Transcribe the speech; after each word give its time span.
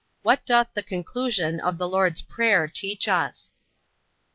What 0.23 0.43
doth 0.47 0.69
the 0.73 0.81
conclusion 0.81 1.59
of 1.59 1.77
the 1.77 1.87
Lord's 1.87 2.23
prayer 2.23 2.67
teach 2.67 3.07
us? 3.07 3.53